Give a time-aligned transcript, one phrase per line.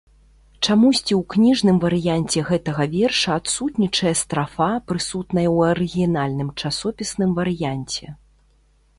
[0.67, 8.05] Чамусьці ў кніжным варыянце гэтага верша адсутнічае страфа, прысутная ў арыгінальным часопісным варыянце.